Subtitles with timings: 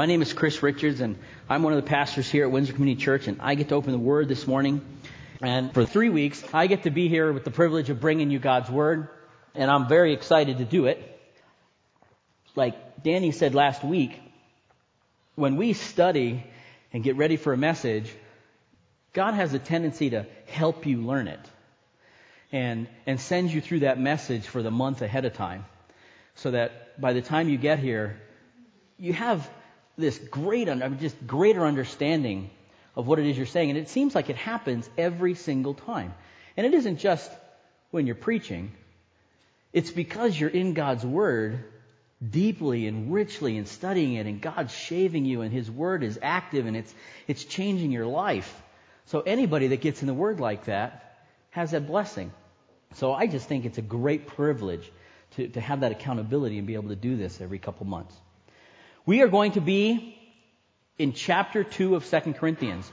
[0.00, 3.04] My name is Chris Richards, and I'm one of the pastors here at Windsor Community
[3.04, 4.80] Church, and I get to open the Word this morning.
[5.42, 8.38] And for three weeks, I get to be here with the privilege of bringing you
[8.38, 9.08] God's Word,
[9.54, 11.20] and I'm very excited to do it.
[12.56, 14.18] Like Danny said last week,
[15.34, 16.44] when we study
[16.94, 18.10] and get ready for a message,
[19.12, 21.46] God has a tendency to help you learn it
[22.52, 25.66] and, and send you through that message for the month ahead of time
[26.36, 28.18] so that by the time you get here,
[28.96, 29.46] you have
[30.00, 32.50] this great, I mean, just greater understanding
[32.96, 33.70] of what it is you're saying.
[33.70, 36.14] And it seems like it happens every single time.
[36.56, 37.30] And it isn't just
[37.90, 38.72] when you're preaching.
[39.72, 41.64] It's because you're in God's Word
[42.28, 46.66] deeply and richly and studying it and God's shaving you and His Word is active
[46.66, 46.94] and it's,
[47.26, 48.62] it's changing your life.
[49.06, 52.32] So anybody that gets in the Word like that has that blessing.
[52.94, 54.90] So I just think it's a great privilege
[55.36, 58.14] to, to have that accountability and be able to do this every couple months.
[59.06, 60.16] We are going to be
[60.98, 62.90] in chapter 2 of 2 Corinthians.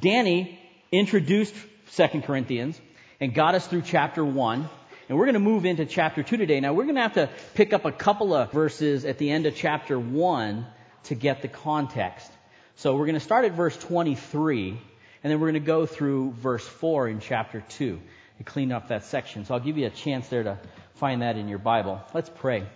[0.00, 0.58] Danny
[0.90, 1.54] introduced
[1.94, 2.80] 2 Corinthians
[3.20, 4.68] and got us through chapter 1.
[5.08, 6.60] And we're going to move into chapter 2 today.
[6.60, 9.46] Now, we're going to have to pick up a couple of verses at the end
[9.46, 10.66] of chapter 1
[11.04, 12.30] to get the context.
[12.76, 14.78] So we're going to start at verse 23, and
[15.22, 18.00] then we're going to go through verse 4 in chapter 2
[18.38, 19.44] and clean up that section.
[19.44, 20.58] So I'll give you a chance there to
[20.94, 22.00] find that in your Bible.
[22.14, 22.66] Let's pray.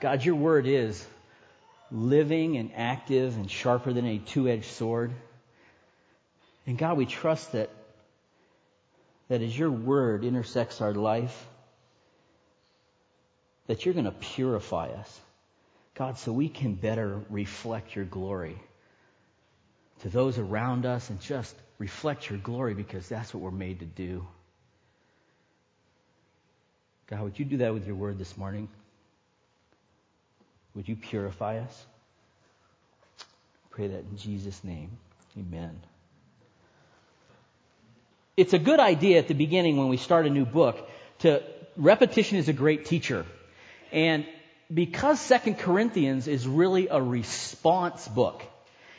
[0.00, 1.06] God, your word is
[1.92, 5.12] living and active and sharper than a two-edged sword.
[6.66, 7.70] And God, we trust that,
[9.28, 11.46] that as your word intersects our life,
[13.66, 15.20] that you're going to purify us.
[15.94, 18.56] God, so we can better reflect your glory
[20.00, 23.86] to those around us and just reflect your glory because that's what we're made to
[23.86, 24.26] do.
[27.08, 28.68] God, would you do that with your word this morning?
[30.74, 31.86] Would you purify us?
[33.70, 34.90] Pray that in Jesus' name.
[35.38, 35.80] Amen.
[38.36, 40.88] It's a good idea at the beginning when we start a new book
[41.20, 41.42] to
[41.76, 43.26] repetition is a great teacher.
[43.92, 44.26] And
[44.72, 48.42] because Second Corinthians is really a response book,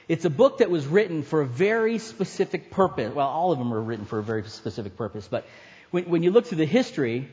[0.08, 3.14] it's a book that was written for a very specific purpose.
[3.14, 5.46] Well, all of them are written for a very specific purpose, but
[5.92, 7.30] when, when you look through the history,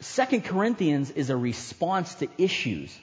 [0.00, 2.96] Second Corinthians is a response to issues.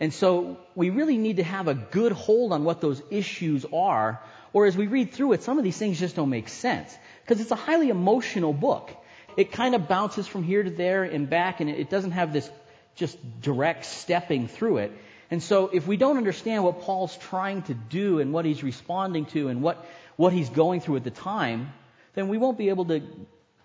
[0.00, 4.20] And so we really need to have a good hold on what those issues are,
[4.52, 6.96] or as we read through it, some of these things just don't make sense.
[7.22, 8.90] Because it's a highly emotional book.
[9.36, 12.50] It kind of bounces from here to there and back, and it doesn't have this
[12.96, 14.92] just direct stepping through it.
[15.30, 19.26] And so if we don't understand what Paul's trying to do and what he's responding
[19.26, 19.84] to and what,
[20.16, 21.72] what he's going through at the time,
[22.14, 23.02] then we won't be able to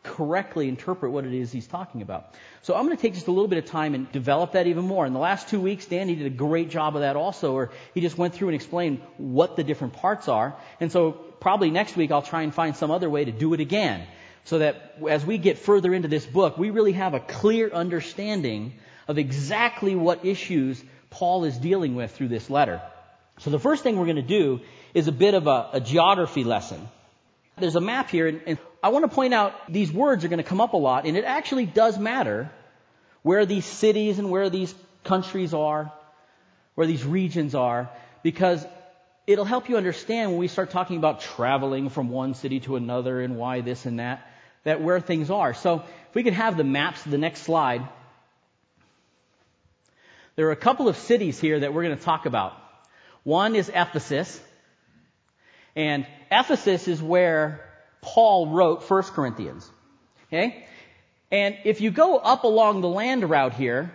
[0.10, 2.36] correctly interpret what it is he's talking about.
[2.64, 4.84] So I'm going to take just a little bit of time and develop that even
[4.84, 5.06] more.
[5.06, 8.02] In the last two weeks, Danny did a great job of that also, where he
[8.02, 10.56] just went through and explained what the different parts are.
[10.80, 13.60] And so probably next week I'll try and find some other way to do it
[13.60, 14.06] again.
[14.46, 18.74] So that as we get further into this book, we really have a clear understanding
[19.08, 22.82] of exactly what issues Paul is dealing with through this letter.
[23.40, 24.62] So the first thing we're going to do
[24.94, 26.88] is a bit of a, a geography lesson.
[27.60, 30.38] There's a map here, and, and I want to point out these words are going
[30.38, 32.50] to come up a lot, and it actually does matter
[33.22, 35.92] where these cities and where these countries are,
[36.76, 37.90] where these regions are,
[38.24, 38.66] because
[39.28, 43.22] it'll help you understand when we start talking about traveling from one city to another
[43.22, 44.28] and why this and that,
[44.64, 45.54] that where things are.
[45.54, 47.88] So if we could have the maps the next slide.
[50.36, 52.54] There are a couple of cities here that we're going to talk about.
[53.24, 54.40] One is Ephesus.
[55.80, 57.66] And Ephesus is where
[58.02, 59.72] Paul wrote 1 Corinthians.
[60.28, 60.66] Okay?
[61.32, 63.94] And if you go up along the land route here,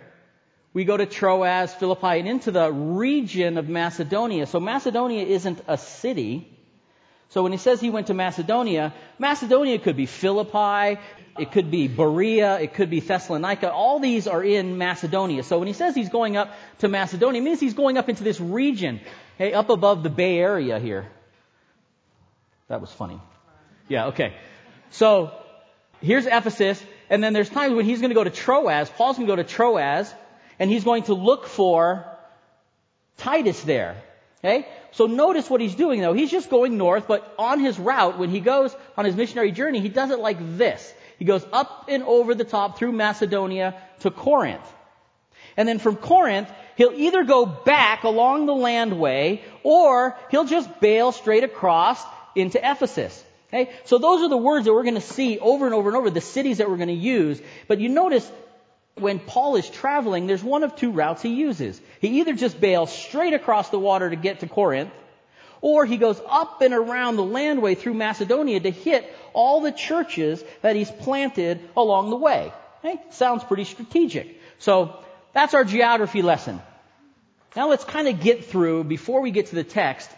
[0.73, 4.47] we go to Troas, Philippi, and into the region of Macedonia.
[4.47, 6.51] So Macedonia isn't a city.
[7.29, 10.99] So when he says he went to Macedonia, Macedonia could be Philippi,
[11.37, 13.71] it could be Berea, it could be Thessalonica.
[13.71, 15.43] All these are in Macedonia.
[15.43, 18.23] So when he says he's going up to Macedonia, it means he's going up into
[18.23, 19.01] this region,
[19.35, 21.11] okay, up above the Bay Area here.
[22.67, 23.19] That was funny.
[23.87, 24.33] Yeah, okay.
[24.91, 25.31] So
[26.01, 28.89] here's Ephesus, and then there's times when he's going to go to Troas.
[28.89, 30.13] Paul's going to go to Troas,
[30.59, 32.05] and he's going to look for
[33.17, 33.95] Titus there.
[34.43, 34.67] Okay?
[34.91, 36.13] So notice what he's doing though.
[36.13, 39.79] He's just going north, but on his route, when he goes on his missionary journey,
[39.79, 40.93] he does it like this.
[41.17, 44.65] He goes up and over the top through Macedonia to Corinth.
[45.57, 51.11] And then from Corinth, he'll either go back along the landway, or he'll just bail
[51.11, 52.03] straight across
[52.35, 53.23] into Ephesus.
[53.49, 53.71] Okay?
[53.85, 56.09] So those are the words that we're going to see over and over and over,
[56.09, 57.41] the cities that we're going to use.
[57.67, 58.29] But you notice
[58.95, 61.79] when Paul is traveling, there's one of two routes he uses.
[61.99, 64.91] He either just bails straight across the water to get to Corinth,
[65.61, 70.43] or he goes up and around the landway through Macedonia to hit all the churches
[70.61, 72.53] that he's planted along the way.
[72.79, 73.01] Okay?
[73.11, 74.39] Sounds pretty strategic.
[74.59, 75.03] So
[75.33, 76.61] that's our geography lesson.
[77.55, 80.09] Now let's kind of get through, before we get to the text,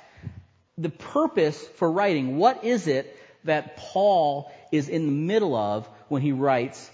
[0.78, 2.38] the purpose for writing.
[2.38, 6.90] What is it that Paul is in the middle of when he writes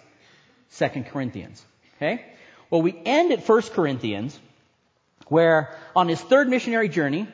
[0.78, 1.64] 2 Corinthians?
[1.98, 2.26] Okay?
[2.70, 4.40] Well, we end at 1 Corinthians,
[5.28, 7.28] where on his third missionary journey,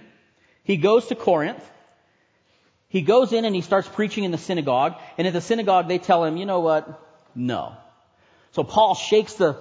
[0.63, 1.63] he goes to Corinth.
[2.89, 4.95] He goes in and he starts preaching in the synagogue.
[5.17, 6.99] And at the synagogue, they tell him, you know what?
[7.35, 7.73] No.
[8.51, 9.57] So Paul shakes the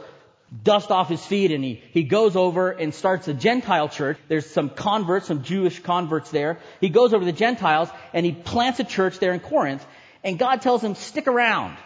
[0.65, 4.19] dust off his feet and he, he goes over and starts a Gentile church.
[4.29, 6.59] There's some converts, some Jewish converts there.
[6.81, 9.85] He goes over to the Gentiles and he plants a church there in Corinth.
[10.25, 11.77] And God tells him, stick around.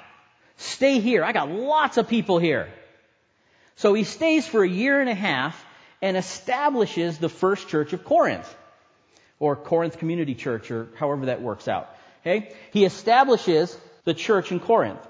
[0.56, 1.24] Stay here.
[1.24, 2.68] I got lots of people here.
[3.76, 5.64] So he stays for a year and a half
[6.00, 8.52] and establishes the first church of Corinth.
[9.38, 11.90] Or Corinth Community Church, or however that works out.
[12.20, 12.54] Okay?
[12.72, 15.04] He establishes the church in Corinth.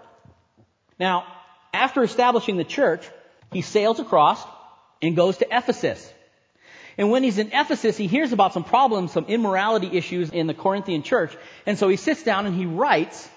[0.99, 1.27] Now,
[1.75, 3.07] after establishing the church,
[3.53, 4.43] he sails across
[5.01, 6.13] and goes to Ephesus.
[6.99, 10.55] And when he's in Ephesus, he hears about some problems, some immorality issues in the
[10.55, 11.37] Corinthian church.
[11.67, 13.29] And so he sits down and he writes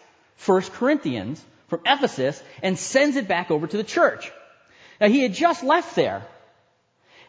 [0.46, 4.32] 1 Corinthians from Ephesus and sends it back over to the church.
[5.00, 6.26] Now he had just left there.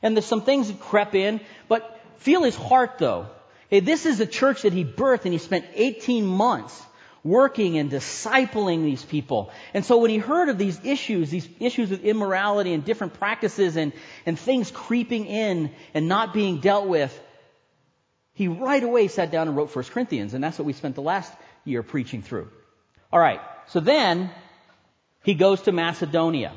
[0.02, 3.26] And there's some things that crept in, but feel his heart though.
[3.70, 6.82] Hey, this is a church that he birthed and he spent 18 months
[7.26, 9.50] working and discipling these people.
[9.74, 13.76] And so when he heard of these issues, these issues with immorality and different practices
[13.76, 13.92] and,
[14.24, 17.18] and things creeping in and not being dealt with,
[18.34, 20.34] he right away sat down and wrote 1 Corinthians.
[20.34, 21.32] And that's what we spent the last
[21.64, 22.48] year preaching through.
[23.12, 23.40] All right.
[23.68, 24.30] So then
[25.24, 26.52] he goes to Macedonia.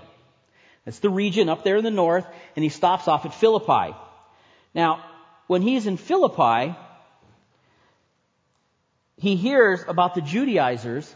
[0.85, 2.25] That's the region up there in the north,
[2.55, 3.95] and he stops off at Philippi.
[4.73, 5.03] Now,
[5.47, 6.75] when he's in Philippi,
[9.19, 11.13] he hears about the Judaizers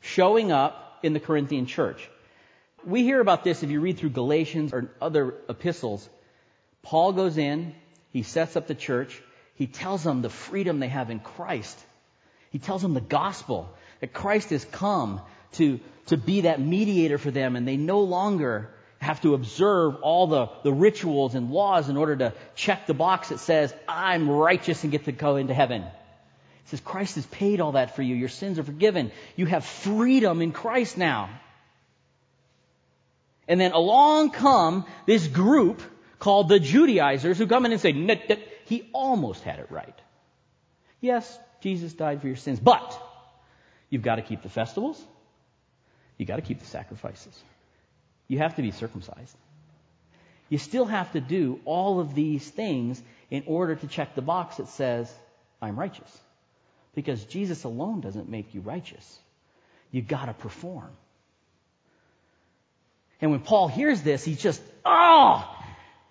[0.00, 2.08] showing up in the Corinthian church.
[2.84, 6.06] We hear about this if you read through Galatians or other epistles.
[6.82, 7.74] Paul goes in,
[8.10, 9.22] he sets up the church,
[9.54, 11.78] he tells them the freedom they have in Christ.
[12.50, 15.22] He tells them the gospel, that Christ has come
[15.52, 20.26] to, to be that mediator for them, and they no longer have to observe all
[20.26, 24.82] the, the rituals and laws in order to check the box that says, I'm righteous
[24.82, 25.84] and get to go into heaven.
[26.66, 28.14] Says, Christ has paid all that for you.
[28.14, 29.12] Your sins are forgiven.
[29.36, 31.28] You have freedom in Christ now.
[33.46, 35.82] And then along come this group
[36.18, 37.92] called the Judaizers who come in and say,
[38.64, 39.98] he almost had it right.
[41.00, 42.98] Yes, Jesus died for your sins, but
[43.90, 45.02] you've got to keep the festivals.
[46.16, 47.38] You've got to keep the sacrifices.
[48.26, 49.36] You have to be circumcised.
[50.48, 54.56] You still have to do all of these things in order to check the box
[54.56, 55.12] that says,
[55.60, 56.20] I'm righteous.
[56.94, 59.18] Because Jesus alone doesn't make you righteous.
[59.90, 60.90] You gotta perform.
[63.20, 65.48] And when Paul hears this, he's just, oh,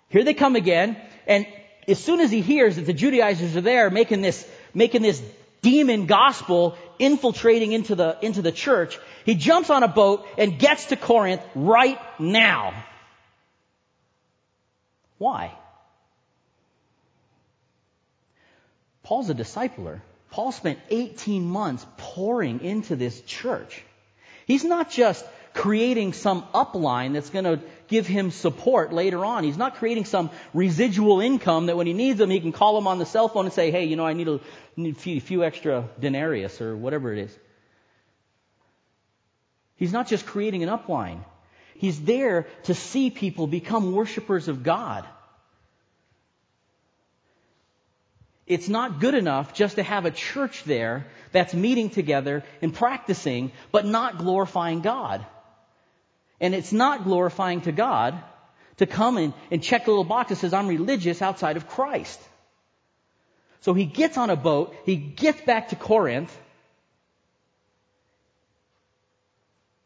[0.09, 0.97] here they come again.
[1.27, 1.47] And
[1.87, 5.21] as soon as he hears that the Judaizers are there making this, making this
[5.61, 10.85] demon gospel infiltrating into the, into the church, he jumps on a boat and gets
[10.87, 12.73] to Corinth right now.
[15.17, 15.55] Why?
[19.03, 20.01] Paul's a discipler.
[20.33, 23.83] Paul spent 18 months pouring into this church.
[24.47, 25.23] He's not just
[25.53, 29.43] creating some upline that's going to give him support later on.
[29.43, 32.87] He's not creating some residual income that when he needs them, he can call them
[32.87, 34.39] on the cell phone and say, hey, you know, I need a,
[34.75, 37.39] need a few, extra denarius or whatever it is.
[39.75, 41.19] He's not just creating an upline.
[41.75, 45.05] He's there to see people become worshipers of God.
[48.45, 53.51] It's not good enough just to have a church there that's meeting together and practicing,
[53.71, 55.25] but not glorifying God.
[56.41, 58.21] And it's not glorifying to God
[58.77, 62.19] to come in and check the little box that says, I'm religious outside of Christ.
[63.61, 66.37] So he gets on a boat, he gets back to Corinth,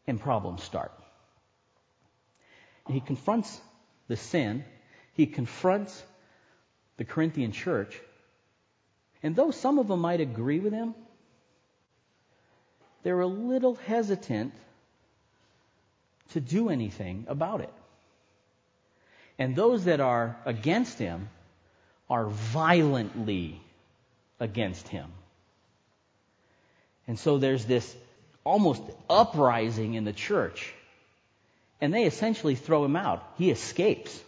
[0.08, 0.90] and problems start.
[2.86, 3.60] And he confronts
[4.08, 4.64] the sin,
[5.12, 6.02] he confronts
[6.96, 8.00] the Corinthian church,
[9.22, 10.94] and though some of them might agree with him,
[13.02, 14.52] they're a little hesitant
[16.30, 17.72] to do anything about it.
[19.38, 21.28] And those that are against him
[22.10, 23.60] are violently
[24.40, 25.06] against him.
[27.06, 27.96] And so there's this
[28.44, 30.72] almost uprising in the church.
[31.80, 33.22] And they essentially throw him out.
[33.38, 34.22] He escapes.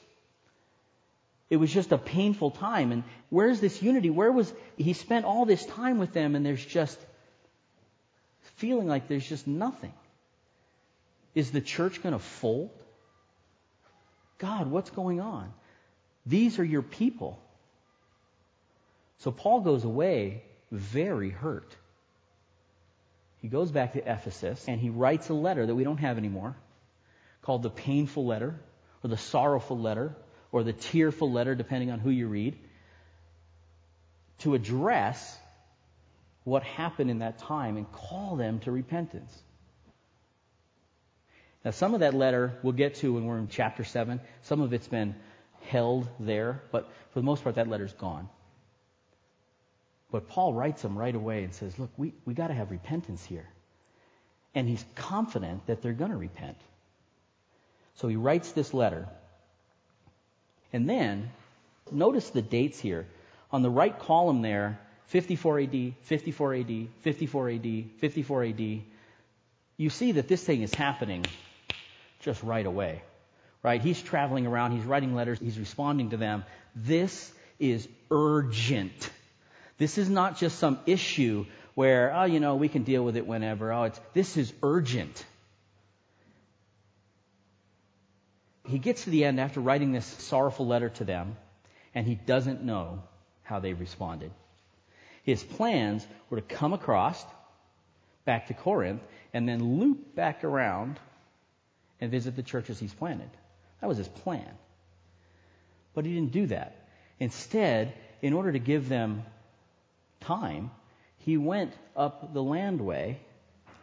[1.50, 2.92] It was just a painful time.
[2.92, 4.08] And where's this unity?
[4.08, 6.98] Where was, he spent all this time with them and there's just
[8.56, 9.92] feeling like there's just nothing.
[11.34, 12.70] Is the church going to fold?
[14.38, 15.52] God, what's going on?
[16.24, 17.42] These are your people.
[19.18, 21.76] So Paul goes away very hurt.
[23.42, 26.56] He goes back to Ephesus and he writes a letter that we don't have anymore
[27.42, 28.60] called the painful letter
[29.02, 30.14] or the sorrowful letter
[30.52, 32.58] or the tearful letter, depending on who you read,
[34.38, 35.38] to address
[36.44, 39.36] what happened in that time and call them to repentance.
[41.64, 44.20] Now, some of that letter we'll get to when we're in chapter 7.
[44.42, 45.14] Some of it's been
[45.62, 48.28] held there, but for the most part, that letter's gone.
[50.10, 53.24] But Paul writes them right away and says, Look, we, we got to have repentance
[53.24, 53.46] here.
[54.54, 56.56] And he's confident that they're going to repent.
[57.94, 59.06] So he writes this letter.
[60.72, 61.30] And then,
[61.90, 63.06] notice the dates here.
[63.52, 68.80] On the right column there, 54 AD, 54 AD, 54 AD, 54 AD.
[69.76, 71.26] You see that this thing is happening
[72.20, 73.02] just right away.
[73.62, 73.80] Right?
[73.80, 76.44] He's traveling around, he's writing letters, he's responding to them.
[76.74, 79.10] This is urgent.
[79.78, 83.26] This is not just some issue where, oh, you know, we can deal with it
[83.26, 83.72] whenever.
[83.72, 85.24] Oh, it's, this is urgent.
[88.70, 91.36] He gets to the end after writing this sorrowful letter to them,
[91.94, 93.02] and he doesn't know
[93.42, 94.30] how they responded.
[95.24, 97.24] His plans were to come across
[98.24, 99.02] back to Corinth
[99.34, 101.00] and then loop back around
[102.00, 103.30] and visit the churches he's planted.
[103.80, 104.48] That was his plan.
[105.92, 106.86] But he didn't do that.
[107.18, 109.24] Instead, in order to give them
[110.20, 110.70] time,
[111.18, 113.16] he went up the landway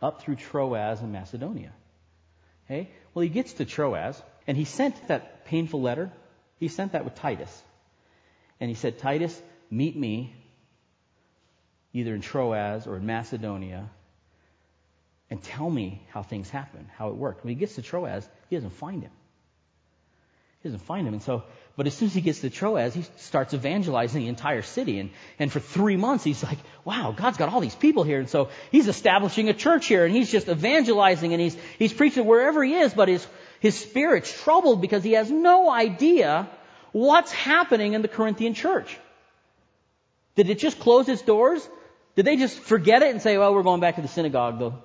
[0.01, 1.73] up through Troas and Macedonia.
[2.65, 2.89] Okay?
[3.13, 6.11] Well, he gets to Troas, and he sent that painful letter.
[6.59, 7.63] He sent that with Titus.
[8.59, 9.39] And he said, Titus,
[9.69, 10.33] meet me
[11.93, 13.89] either in Troas or in Macedonia
[15.29, 17.43] and tell me how things happen, how it worked.
[17.43, 19.11] When he gets to Troas, he doesn't find him.
[20.61, 21.13] He doesn't find him.
[21.13, 21.43] And so,
[21.75, 24.99] but as soon as he gets to Troas, he starts evangelizing the entire city.
[24.99, 28.19] And, and for three months, he's like, wow, God's got all these people here.
[28.19, 32.25] And so he's establishing a church here and he's just evangelizing and he's, he's preaching
[32.25, 33.25] wherever he is, but his,
[33.59, 36.47] his spirit's troubled because he has no idea
[36.91, 38.97] what's happening in the Corinthian church.
[40.35, 41.67] Did it just close its doors?
[42.15, 44.75] Did they just forget it and say, well, we're going back to the synagogue though?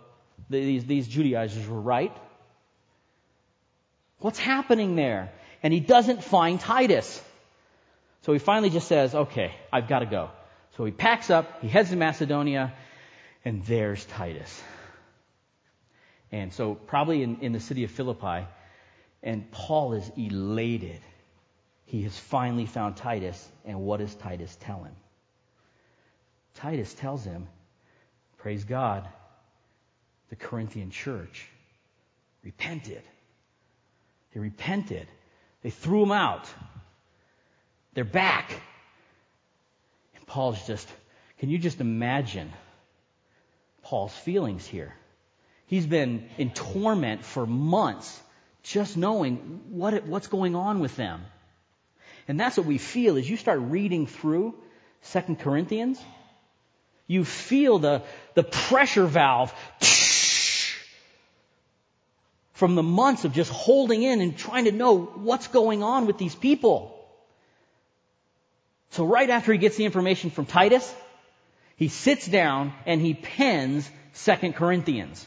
[0.50, 2.14] These, these Judaizers were right.
[4.18, 5.32] What's happening there?
[5.62, 7.22] And he doesn't find Titus.
[8.22, 10.30] So he finally just says, okay, I've got to go.
[10.76, 12.72] So he packs up, he heads to Macedonia,
[13.44, 14.62] and there's Titus.
[16.30, 18.46] And so probably in, in the city of Philippi,
[19.22, 21.00] and Paul is elated.
[21.84, 24.94] He has finally found Titus, and what does Titus tell him?
[26.54, 27.46] Titus tells him,
[28.38, 29.08] praise God,
[30.30, 31.46] the Corinthian church
[32.42, 33.02] repented.
[34.32, 35.06] They repented.
[35.62, 36.48] They threw him out.
[37.94, 38.50] They're back.
[40.16, 40.88] And Paul's just,
[41.38, 42.50] can you just imagine
[43.82, 44.94] Paul's feelings here?
[45.66, 48.20] He's been in torment for months
[48.62, 51.24] just knowing what, what's going on with them.
[52.28, 54.54] And that's what we feel as you start reading through
[55.02, 56.00] Second Corinthians.
[57.06, 58.02] You feel the,
[58.34, 59.52] the pressure valve
[62.52, 66.18] from the months of just holding in and trying to know what's going on with
[66.18, 66.98] these people.
[68.90, 70.94] So right after he gets the information from Titus,
[71.76, 75.26] he sits down and he pens Second Corinthians.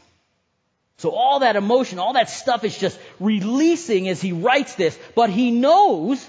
[0.98, 5.30] So all that emotion, all that stuff is just releasing as he writes this, but
[5.30, 6.26] he knows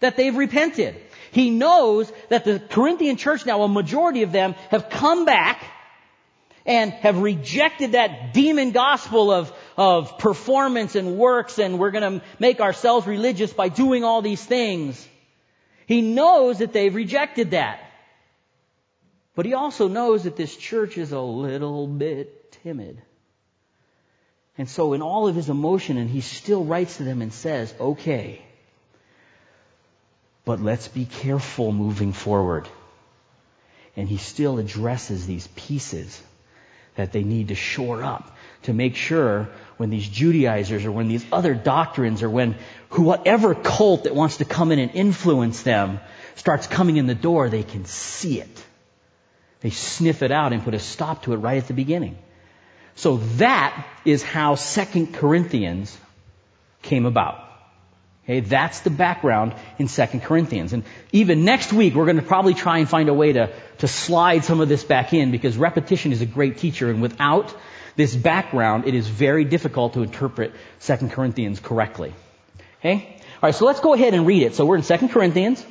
[0.00, 0.96] that they've repented.
[1.30, 5.62] He knows that the Corinthian church now, a majority of them have come back
[6.64, 12.26] and have rejected that demon gospel of, of performance and works and we're going to
[12.38, 15.06] make ourselves religious by doing all these things.
[15.86, 17.80] He knows that they've rejected that.
[19.36, 23.00] But he also knows that this church is a little bit timid.
[24.58, 27.74] And so in all of his emotion, and he still writes to them and says,
[27.78, 28.42] okay,
[30.44, 32.68] but let's be careful moving forward.
[33.96, 36.22] And he still addresses these pieces
[36.94, 41.24] that they need to shore up to make sure when these Judaizers or when these
[41.30, 42.56] other doctrines or when
[42.90, 46.00] whatever cult that wants to come in and influence them
[46.36, 48.64] starts coming in the door, they can see it.
[49.60, 52.16] They sniff it out and put a stop to it right at the beginning.
[52.96, 55.96] So that is how Second Corinthians
[56.82, 57.42] came about.
[58.24, 60.72] Okay, that's the background in 2 Corinthians.
[60.72, 63.86] And even next week, we're going to probably try and find a way to, to
[63.86, 66.90] slide some of this back in because repetition is a great teacher.
[66.90, 67.54] And without
[67.94, 72.14] this background, it is very difficult to interpret 2 Corinthians correctly.
[72.80, 73.20] Okay?
[73.36, 74.54] Alright, so let's go ahead and read it.
[74.56, 75.64] So we're in 2 Corinthians.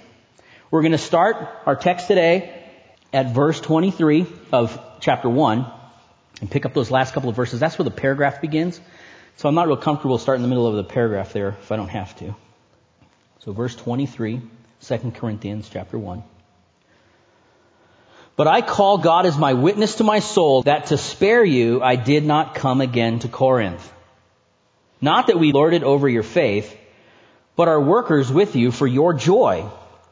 [0.72, 2.64] We're going to start our text today
[3.12, 5.72] at verse 23 of chapter 1
[6.42, 7.60] and pick up those last couple of verses.
[7.60, 8.80] That's where the paragraph begins.
[9.38, 11.76] So I'm not real comfortable starting in the middle of the paragraph there if I
[11.76, 12.36] don't have to.
[13.40, 14.42] So verse 23,
[14.82, 16.24] 2 Corinthians chapter 1.
[18.38, 21.96] But I call God as my witness to my soul that to spare you I
[21.96, 23.92] did not come again to Corinth.
[25.00, 26.76] Not that we lorded over your faith,
[27.56, 29.70] but are workers with you for your joy.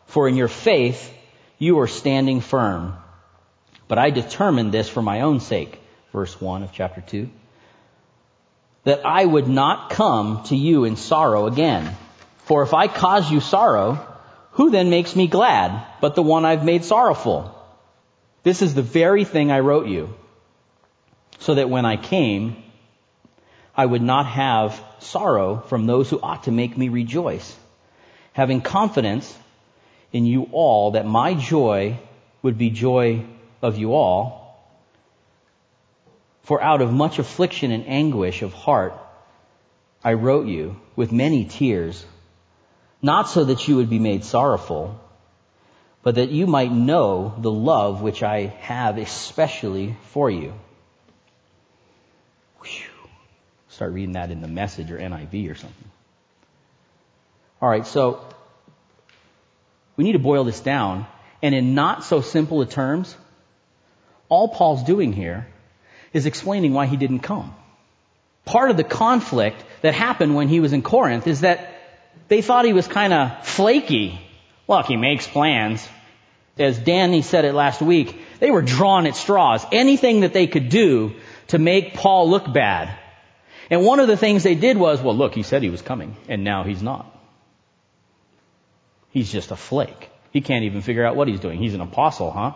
[0.08, 1.12] For in your faith
[1.58, 2.96] you are standing firm.
[3.88, 5.80] But I determined this for my own sake.
[6.14, 7.30] Verse 1 of chapter 2.
[8.86, 11.96] That I would not come to you in sorrow again.
[12.46, 14.08] For if I cause you sorrow,
[14.52, 17.60] who then makes me glad but the one I've made sorrowful?
[18.44, 20.14] This is the very thing I wrote you,
[21.40, 22.58] so that when I came,
[23.76, 27.58] I would not have sorrow from those who ought to make me rejoice,
[28.34, 29.36] having confidence
[30.12, 31.98] in you all that my joy
[32.44, 33.26] would be joy
[33.62, 34.43] of you all.
[36.44, 38.94] For out of much affliction and anguish of heart,
[40.04, 42.06] I wrote you with many tears
[43.02, 45.00] not so that you would be made sorrowful,
[46.04, 50.54] but that you might know the love which I have especially for you.
[52.62, 53.10] Whew.
[53.68, 55.92] Start reading that in the message or NIV or something.
[57.62, 58.26] Alright, so
[59.98, 61.06] we need to boil this down,
[61.42, 63.16] and in not so simple a terms,
[64.30, 65.48] all Paul's doing here
[66.14, 67.54] is explaining why he didn't come.
[68.46, 71.74] Part of the conflict that happened when he was in Corinth is that
[72.28, 74.20] they thought he was kind of flaky.
[74.68, 75.88] Look, he makes plans.
[76.58, 79.66] As Danny said it last week, they were drawn at straws.
[79.72, 81.16] Anything that they could do
[81.48, 82.98] to make Paul look bad.
[83.70, 86.16] And one of the things they did was, well, look, he said he was coming,
[86.28, 87.10] and now he's not.
[89.10, 90.10] He's just a flake.
[90.32, 91.60] He can't even figure out what he's doing.
[91.60, 92.54] He's an apostle, huh?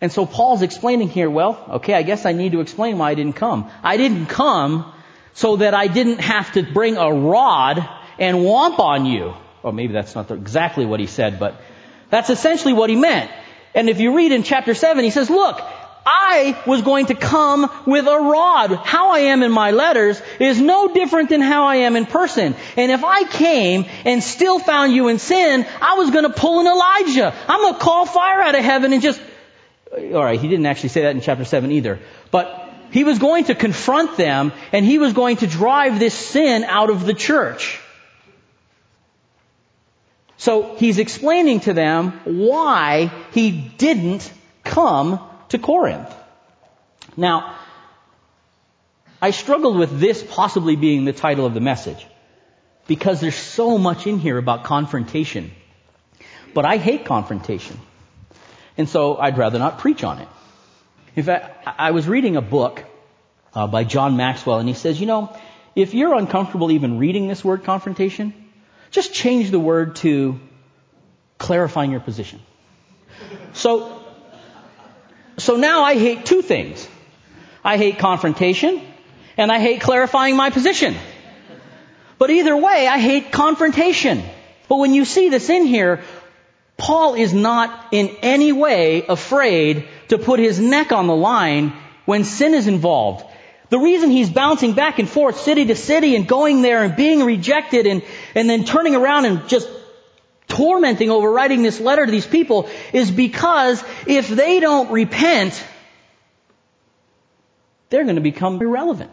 [0.00, 3.14] And so Paul's explaining here, well, okay, I guess I need to explain why I
[3.14, 3.70] didn't come.
[3.82, 4.92] I didn't come
[5.32, 9.34] so that I didn't have to bring a rod and womp on you.
[9.62, 11.60] Or maybe that's not exactly what he said, but
[12.10, 13.30] that's essentially what he meant.
[13.74, 15.60] And if you read in chapter 7, he says, look,
[16.06, 18.74] I was going to come with a rod.
[18.74, 22.54] How I am in my letters is no different than how I am in person.
[22.76, 26.60] And if I came and still found you in sin, I was going to pull
[26.60, 27.34] an Elijah.
[27.48, 29.20] I'm going to call fire out of heaven and just,
[29.96, 32.00] alright, he didn't actually say that in chapter 7 either.
[32.30, 36.64] But he was going to confront them and he was going to drive this sin
[36.64, 37.80] out of the church.
[40.36, 44.30] So he's explaining to them why he didn't
[44.62, 46.14] come to Corinth.
[47.16, 47.56] Now,
[49.22, 52.06] I struggled with this possibly being the title of the message
[52.86, 55.50] because there's so much in here about confrontation.
[56.52, 57.78] But I hate confrontation.
[58.76, 60.28] And so I'd rather not preach on it.
[61.16, 62.84] In fact, I was reading a book
[63.54, 65.34] uh, by John Maxwell and he says, you know,
[65.76, 68.32] if you're uncomfortable even reading this word confrontation,
[68.90, 70.40] just change the word to
[71.38, 72.40] clarifying your position.
[73.52, 74.02] So,
[75.38, 76.88] so now I hate two things.
[77.64, 78.82] I hate confrontation
[79.36, 80.94] and I hate clarifying my position.
[82.18, 84.22] But either way, I hate confrontation.
[84.68, 86.02] But when you see this in here,
[86.76, 91.72] Paul is not in any way afraid to put his neck on the line
[92.04, 93.24] when sin is involved.
[93.70, 97.24] The reason he's bouncing back and forth city to city and going there and being
[97.24, 98.02] rejected and,
[98.34, 99.68] and then turning around and just
[100.48, 105.64] tormenting over writing this letter to these people is because if they don't repent,
[107.88, 109.12] they're going to become irrelevant.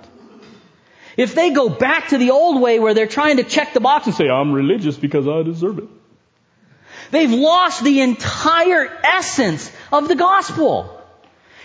[1.18, 4.08] If they go back to the old way where they're trying to check the box
[4.08, 5.88] and say, I'm religious because I deserve it.
[7.12, 10.98] They've lost the entire essence of the gospel.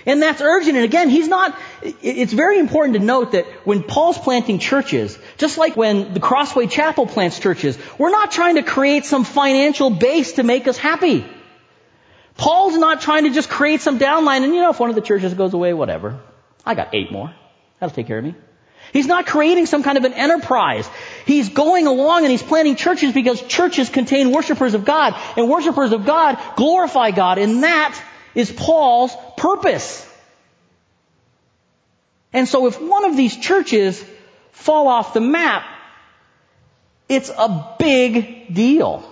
[0.04, 0.76] And that's urgent.
[0.76, 5.58] And again, he's not, it's very important to note that when Paul's planting churches, just
[5.58, 10.34] like when the Crossway Chapel plants churches, we're not trying to create some financial base
[10.34, 11.24] to make us happy.
[12.36, 15.02] Paul's not trying to just create some downline and you know, if one of the
[15.02, 16.20] churches goes away, whatever.
[16.64, 17.34] I got eight more.
[17.80, 18.34] That'll take care of me.
[18.92, 20.88] He's not creating some kind of an enterprise.
[21.24, 25.92] He's going along and he's planting churches because churches contain worshipers of God and worshipers
[25.92, 28.00] of God glorify God and that
[28.34, 30.02] is Paul's purpose.
[32.32, 34.04] And so if one of these churches
[34.52, 35.64] fall off the map,
[37.08, 39.04] It's a big deal.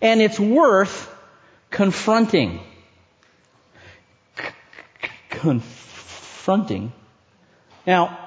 [0.00, 1.14] And it's worth
[1.70, 2.60] confronting.
[5.28, 6.92] confronting.
[7.86, 8.23] Now,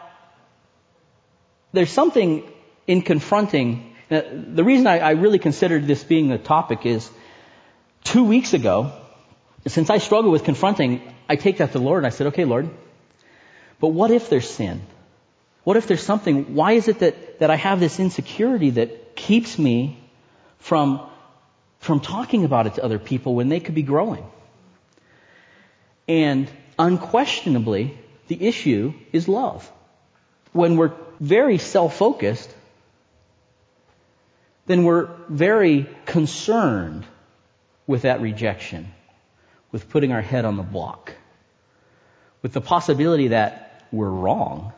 [1.74, 2.44] there's something
[2.86, 3.96] in confronting.
[4.10, 7.10] the reason I, I really considered this being the topic is
[8.04, 8.92] two weeks ago,
[9.68, 12.46] since I struggle with confronting, I take that to the Lord and I said, okay,
[12.46, 12.70] Lord,
[13.80, 14.82] but what if there's sin?
[15.64, 19.60] What if there's something, why is it that, that I have this insecurity that keeps
[19.60, 20.00] me
[20.60, 21.02] from,
[21.80, 24.26] from talking about it to other people when they could be growing?
[26.08, 26.50] And
[26.80, 27.98] unquestionably,
[28.30, 29.70] the issue is love.
[30.54, 32.54] When we're very self-focused,
[34.66, 37.06] then we're very concerned
[37.88, 38.92] with that rejection,
[39.72, 41.14] with putting our head on the block,
[42.42, 44.74] with the possibility that we're wrong.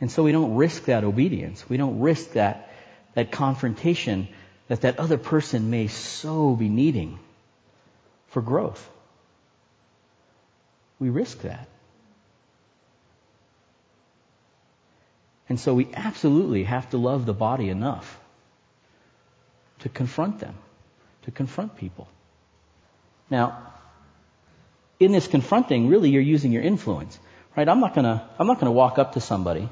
[0.00, 1.68] And so we don't risk that obedience.
[1.68, 2.70] We don't risk that,
[3.14, 4.28] that confrontation
[4.68, 7.18] that that other person may so be needing
[8.28, 8.88] for growth.
[11.00, 11.66] We risk that.
[15.50, 18.18] And so we absolutely have to love the body enough
[19.80, 20.54] to confront them,
[21.22, 22.06] to confront people.
[23.28, 23.72] Now,
[25.00, 27.18] in this confronting, really you're using your influence,
[27.56, 27.68] right?
[27.68, 29.68] I'm not gonna, I'm not gonna walk up to somebody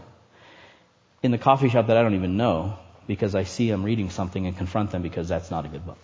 [1.22, 4.48] in the coffee shop that I don't even know because I see them reading something
[4.48, 6.02] and confront them because that's not a good book.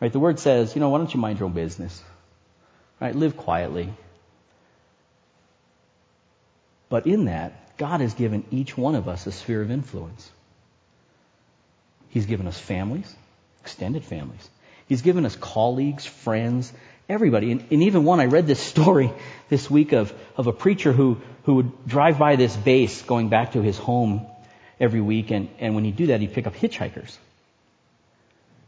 [0.00, 0.12] Right?
[0.12, 2.02] The word says, you know, why don't you mind your own business?
[3.00, 3.14] Right?
[3.14, 3.94] Live quietly.
[6.88, 10.30] But in that, God has given each one of us a sphere of influence.
[12.08, 13.12] He's given us families,
[13.60, 14.48] extended families.
[14.88, 16.72] He's given us colleagues, friends,
[17.08, 17.50] everybody.
[17.52, 19.12] And, and, even one, I read this story
[19.48, 23.52] this week of, of a preacher who, who would drive by this base going back
[23.52, 24.26] to his home
[24.78, 25.30] every week.
[25.30, 27.16] And, and when he'd do that, he'd pick up hitchhikers.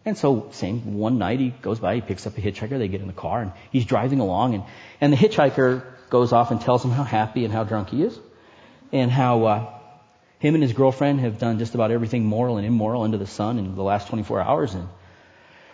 [0.05, 3.03] And so, same one night he goes by, he picks up a hitchhiker, they get
[3.03, 4.65] in the car, and he's driving along, and,
[5.03, 8.19] and the hitchhiker goes off and tells him how happy and how drunk he is,
[8.93, 9.73] and how uh,
[10.39, 13.59] him and his girlfriend have done just about everything moral and immoral under the sun
[13.59, 14.89] in the last 24 hours, and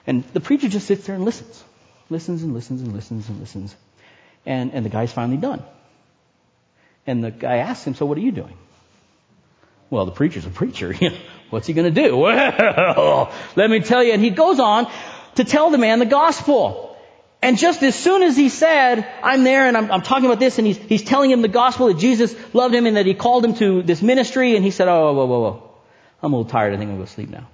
[0.06, 1.64] and the preacher just sits there and listens,
[2.10, 3.74] listens and listens and listens and listens,
[4.44, 5.62] and and the guy's finally done.
[7.06, 8.56] And the guy asks him, "So what are you doing?"
[9.90, 10.94] Well, the preacher's a preacher.
[11.50, 12.16] What's he going to do?
[12.18, 14.12] Well, let me tell you.
[14.12, 14.90] And he goes on
[15.36, 16.93] to tell the man the gospel.
[17.44, 20.56] And just as soon as he said, I'm there and I'm, I'm, talking about this
[20.56, 23.44] and he's, he's telling him the gospel that Jesus loved him and that he called
[23.44, 25.70] him to this ministry and he said, oh, whoa, whoa, whoa.
[26.22, 26.72] I'm a little tired.
[26.72, 27.46] I think I'm going to sleep now.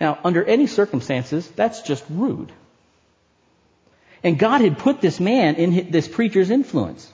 [0.00, 2.52] Now, under any circumstances, that's just rude.
[4.22, 7.12] And God had put this man in this preacher's influence.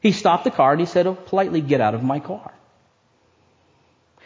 [0.00, 2.54] He stopped the car and he said, oh, politely get out of my car.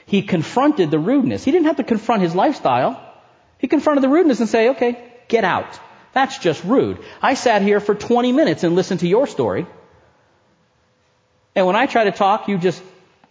[0.07, 1.42] He confronted the rudeness.
[1.42, 3.11] He didn't have to confront his lifestyle.
[3.59, 5.79] He confronted the rudeness and say, okay, get out.
[6.12, 6.99] That's just rude.
[7.21, 9.67] I sat here for 20 minutes and listened to your story.
[11.55, 12.83] And when I try to talk, you just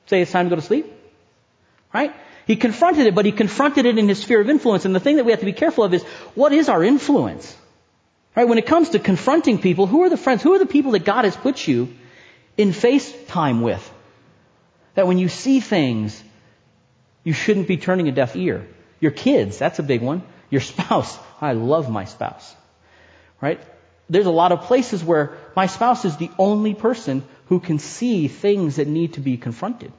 [0.07, 0.91] say it's time to go to sleep.
[1.93, 2.13] Right?
[2.45, 4.85] He confronted it, but he confronted it in his sphere of influence.
[4.85, 6.03] And the thing that we have to be careful of is,
[6.35, 7.55] what is our influence?
[8.35, 8.47] Right?
[8.47, 10.41] When it comes to confronting people, who are the friends?
[10.41, 11.93] Who are the people that God has put you
[12.57, 13.91] in face time with.
[14.95, 16.21] That when you see things,
[17.23, 18.67] you shouldn't be turning a deaf ear.
[19.03, 20.23] Your kids, that's a big one.
[20.49, 22.55] Your spouse, I love my spouse.
[23.41, 23.59] Right?
[24.09, 28.29] There's a lot of places where my spouse is the only person who can see
[28.29, 29.91] things that need to be confronted.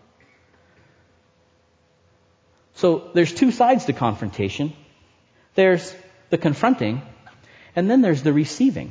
[2.76, 4.72] So there's two sides to confrontation.
[5.54, 5.94] There's
[6.30, 7.02] the confronting,
[7.76, 8.90] and then there's the receiving.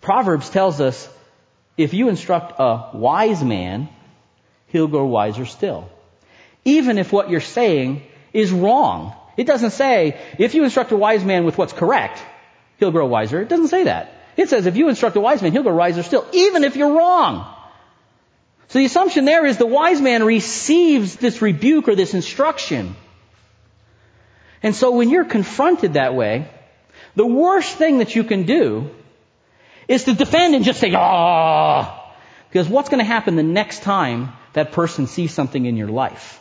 [0.00, 1.08] Proverbs tells us
[1.76, 3.88] if you instruct a wise man,
[4.66, 5.88] he'll grow wiser still.
[6.64, 8.02] Even if what you're saying
[8.32, 9.14] is wrong.
[9.36, 12.22] It doesn't say, if you instruct a wise man with what's correct,
[12.78, 13.40] he'll grow wiser.
[13.40, 14.12] It doesn't say that.
[14.36, 16.96] It says, if you instruct a wise man, he'll grow wiser still, even if you're
[16.96, 17.46] wrong.
[18.68, 22.96] So the assumption there is the wise man receives this rebuke or this instruction.
[24.62, 26.48] And so when you're confronted that way,
[27.14, 28.90] the worst thing that you can do
[29.88, 32.14] is to defend and just say, ah.
[32.48, 36.40] Because what's going to happen the next time that person sees something in your life?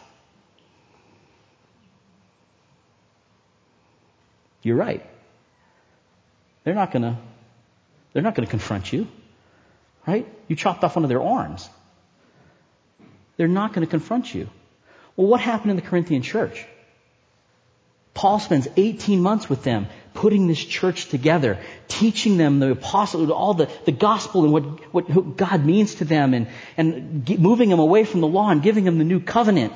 [4.62, 5.06] You're right.
[6.63, 7.17] They're not going to,
[8.13, 9.08] they're not going to confront you.
[10.08, 10.28] Right?
[10.47, 11.69] You chopped off one of their arms.
[13.38, 14.50] They're not going to confront you.
[15.15, 16.65] Well, what happened in the Corinthian church?
[18.13, 23.54] Paul spends 18 months with them, putting this church together, teaching them the apostle, all
[23.54, 28.04] the, the gospel and what, what God means to them and, and moving them away
[28.04, 29.74] from the law and giving them the new covenant.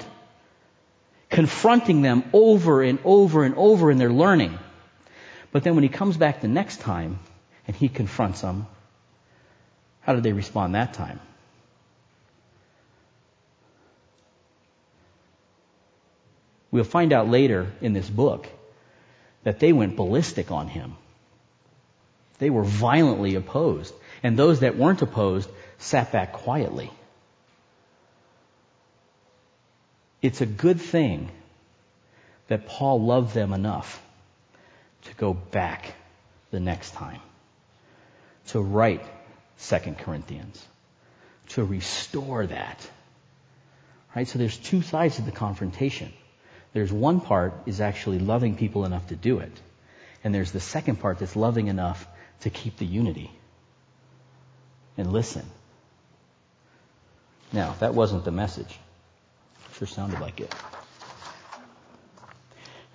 [1.29, 4.59] Confronting them over and over and over in their learning.
[5.55, 7.17] But then when he comes back the next time
[7.65, 8.67] and he confronts them,
[10.01, 11.21] how do they respond that time?
[16.71, 18.49] We'll find out later in this book
[19.45, 20.97] that they went ballistic on him.
[22.39, 23.93] They were violently opposed.
[24.23, 26.91] And those that weren't opposed sat back quietly.
[30.21, 31.31] It's a good thing
[32.49, 34.01] that Paul loved them enough
[35.05, 35.95] to go back
[36.51, 37.21] the next time,
[38.47, 39.01] to write
[39.57, 40.63] Second Corinthians,
[41.49, 42.89] to restore that.
[44.15, 44.27] Right?
[44.27, 46.13] So there's two sides to the confrontation.
[46.73, 49.51] There's one part is actually loving people enough to do it.
[50.23, 52.07] And there's the second part that's loving enough
[52.41, 53.31] to keep the unity
[54.97, 55.45] and listen.
[57.53, 58.79] Now, that wasn't the message.
[59.77, 60.53] Sure sounded like it.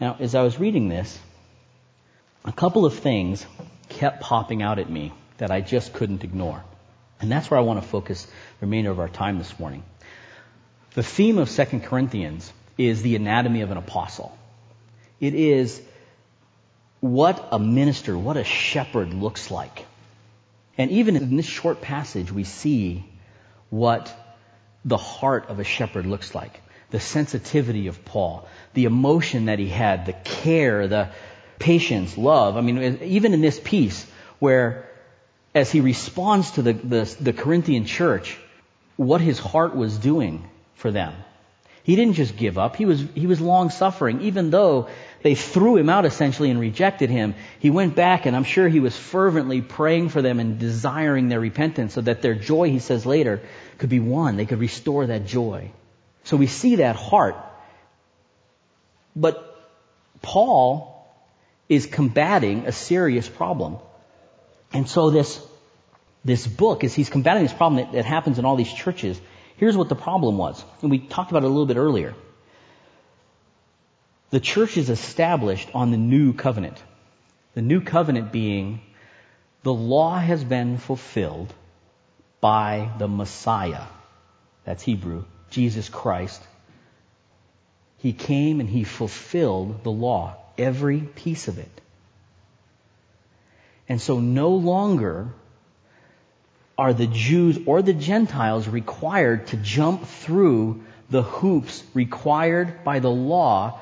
[0.01, 1.19] Now, as I was reading this,
[2.45, 3.45] a couple of things
[3.89, 6.63] kept popping out at me that I just couldn't ignore.
[7.21, 9.83] And that's where I want to focus the remainder of our time this morning.
[10.95, 14.37] The theme of 2 Corinthians is the anatomy of an apostle.
[15.21, 15.81] It is
[17.01, 19.87] what a minister, what a shepherd looks like.
[20.79, 23.05] And even in this short passage, we see
[23.69, 24.15] what
[24.85, 26.61] the heart of a shepherd looks like.
[26.91, 31.11] The sensitivity of Paul, the emotion that he had, the care, the
[31.61, 32.57] patience, love.
[32.57, 34.05] I mean, even in this piece
[34.41, 34.91] where
[35.55, 38.39] as he responds to the, the, the Corinthian church,
[38.97, 41.15] what his heart was doing for them.
[41.83, 42.77] He didn't just give up.
[42.77, 44.21] He was, he was long suffering.
[44.21, 44.89] Even though
[45.23, 48.81] they threw him out essentially and rejected him, he went back and I'm sure he
[48.81, 53.07] was fervently praying for them and desiring their repentance so that their joy, he says
[53.07, 53.41] later,
[53.79, 54.37] could be won.
[54.37, 55.73] They could restore that joy.
[56.25, 57.37] So we see that heart.
[59.17, 59.47] But
[60.23, 61.00] Paul
[61.71, 63.79] is combating a serious problem.
[64.75, 65.43] And so this,
[66.23, 69.19] this book, as he's combating this problem that, that happens in all these churches,
[69.61, 70.65] Here's what the problem was.
[70.81, 72.15] And we talked about it a little bit earlier.
[74.31, 76.83] The church is established on the new covenant.
[77.53, 78.81] The new covenant being
[79.63, 81.53] the law has been fulfilled
[82.41, 83.83] by the Messiah.
[84.65, 85.25] That's Hebrew.
[85.51, 86.41] Jesus Christ.
[87.99, 90.39] He came and he fulfilled the law.
[90.61, 91.81] Every piece of it.
[93.89, 95.31] And so no longer
[96.79, 103.11] are the Jews or the Gentiles required to jump through the hoops required by the
[103.11, 103.81] law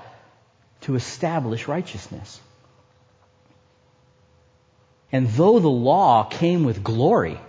[0.83, 2.41] to establish righteousness?
[5.11, 7.41] And though the law came with glory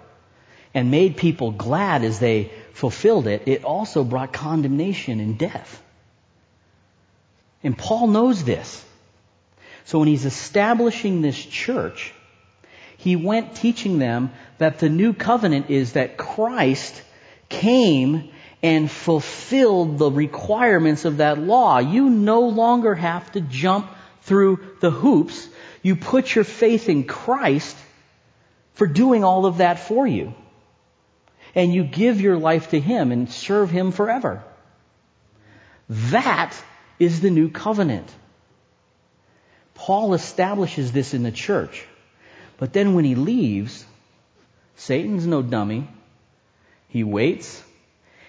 [0.73, 5.81] and made people glad as they fulfilled it, it also brought condemnation and death.
[7.63, 8.85] And Paul knows this.
[9.89, 12.13] So when he's establishing this church,
[12.97, 17.02] he went teaching them that the new covenant is that Christ
[17.49, 18.30] came
[18.62, 21.80] and fulfilled the requirements of that law.
[21.80, 23.89] You no longer have to jump
[24.21, 25.49] through the hoops.
[25.82, 27.75] You put your faith in Christ
[28.75, 30.36] for doing all of that for you.
[31.56, 34.43] And you give your life to Him and serve Him forever.
[35.89, 36.56] That
[36.99, 38.13] is the new covenant.
[39.79, 41.85] Paul establishes this in the church.
[42.57, 43.85] But then when he leaves,
[44.75, 45.87] Satan's no dummy.
[46.89, 47.63] He waits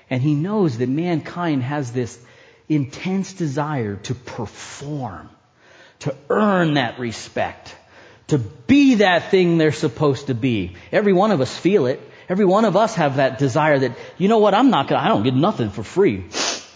[0.08, 2.16] and he knows that mankind has this
[2.68, 5.28] intense desire to perform,
[6.00, 7.74] to earn that respect,
[8.28, 10.76] to be that thing they're supposed to be.
[10.92, 12.00] Every one of us feel it.
[12.28, 15.08] Every one of us have that desire that, you know what, I'm not gonna, I
[15.08, 16.26] don't get nothing for free.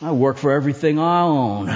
[0.03, 1.69] I work for everything I own.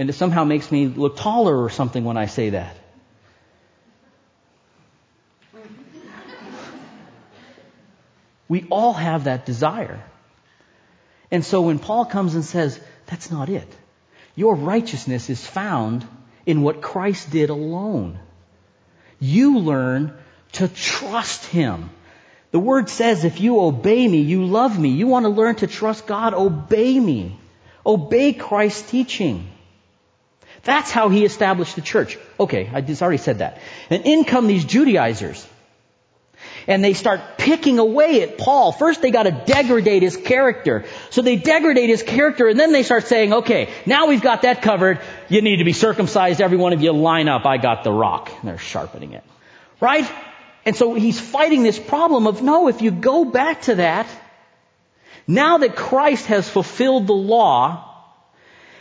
[0.00, 2.74] And it somehow makes me look taller or something when I say that.
[8.48, 10.02] We all have that desire.
[11.30, 13.68] And so when Paul comes and says, that's not it.
[14.34, 16.08] Your righteousness is found
[16.46, 18.18] in what Christ did alone.
[19.20, 20.14] You learn
[20.52, 21.90] to trust Him.
[22.52, 24.92] The word says, if you obey me, you love me.
[24.92, 27.38] You want to learn to trust God, obey me.
[27.84, 29.46] Obey Christ's teaching.
[30.62, 32.18] That's how he established the church.
[32.38, 33.60] Okay, I just already said that.
[33.88, 35.46] And in come these Judaizers.
[36.66, 38.72] and they start picking away at Paul.
[38.72, 40.84] First they gotta degrade his character.
[41.10, 44.62] So they degrade his character and then they start saying, okay, now we've got that
[44.62, 45.00] covered.
[45.28, 46.40] You need to be circumcised.
[46.40, 47.46] Every one of you line up.
[47.46, 48.30] I got the rock.
[48.40, 49.24] And they're sharpening it.
[49.80, 50.10] Right?
[50.64, 54.06] And so he's fighting this problem of no, if you go back to that,
[55.26, 57.89] now that Christ has fulfilled the law,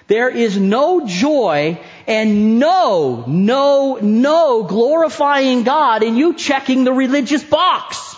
[0.09, 7.43] there is no joy and no, no, no glorifying God in you checking the religious
[7.43, 8.15] box.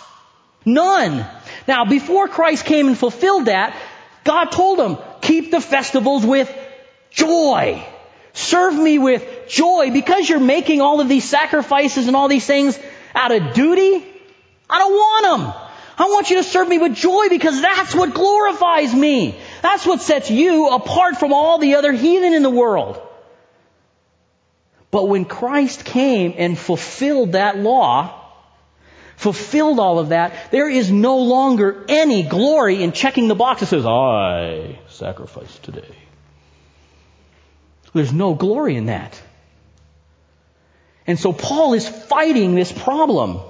[0.64, 1.26] None.
[1.68, 3.76] Now, before Christ came and fulfilled that,
[4.24, 6.50] God told him, keep the festivals with
[7.10, 7.84] joy.
[8.32, 12.78] Serve me with joy because you're making all of these sacrifices and all these things
[13.14, 14.02] out of duty.
[14.70, 15.61] I don't want them.
[15.98, 19.38] I want you to serve me with joy because that's what glorifies me.
[19.62, 23.00] That's what sets you apart from all the other heathen in the world.
[24.90, 28.18] But when Christ came and fulfilled that law,
[29.16, 33.66] fulfilled all of that, there is no longer any glory in checking the box that
[33.66, 35.94] says, I sacrifice today.
[37.94, 39.20] There's no glory in that.
[41.06, 43.40] And so Paul is fighting this problem.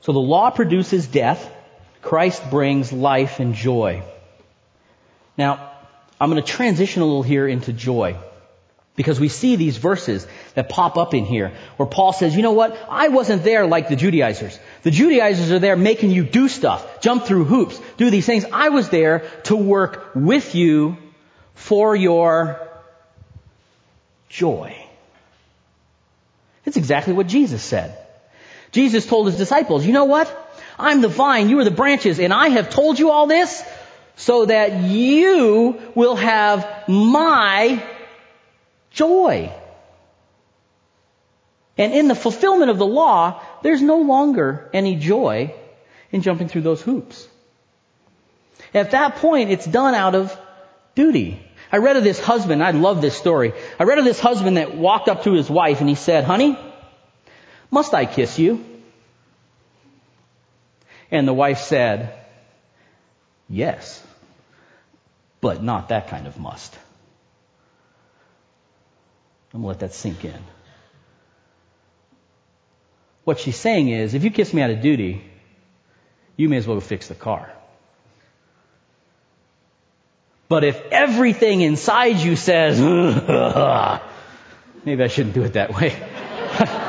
[0.00, 1.52] So the law produces death.
[2.02, 4.02] Christ brings life and joy.
[5.36, 5.72] Now,
[6.20, 8.16] I'm going to transition a little here into joy.
[8.94, 12.52] Because we see these verses that pop up in here where Paul says, you know
[12.52, 12.78] what?
[12.88, 14.58] I wasn't there like the Judaizers.
[14.84, 18.46] The Judaizers are there making you do stuff, jump through hoops, do these things.
[18.50, 20.96] I was there to work with you
[21.54, 22.66] for your
[24.30, 24.74] joy.
[26.64, 27.98] It's exactly what Jesus said.
[28.76, 30.28] Jesus told his disciples, you know what?
[30.78, 33.64] I'm the vine, you are the branches, and I have told you all this
[34.16, 37.82] so that you will have my
[38.90, 39.50] joy.
[41.78, 45.54] And in the fulfillment of the law, there's no longer any joy
[46.12, 47.26] in jumping through those hoops.
[48.74, 50.38] At that point, it's done out of
[50.94, 51.42] duty.
[51.72, 53.54] I read of this husband, I love this story.
[53.80, 56.58] I read of this husband that walked up to his wife and he said, honey,
[57.70, 58.64] must I kiss you?
[61.10, 62.12] And the wife said,
[63.48, 64.02] yes,
[65.40, 66.74] but not that kind of must.
[69.54, 70.38] I'm gonna let that sink in.
[73.24, 75.22] What she's saying is, if you kiss me out of duty,
[76.36, 77.50] you may as well go fix the car.
[80.48, 82.80] But if everything inside you says,
[84.84, 85.96] maybe I shouldn't do it that way.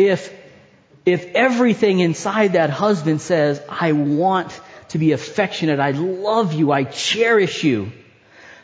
[0.00, 0.34] if,
[1.04, 4.58] if everything inside that husband says, I want
[4.88, 7.92] to be affectionate, I love you, I cherish you,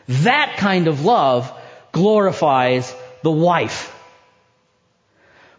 [0.07, 1.53] that kind of love
[1.91, 3.93] glorifies the wife.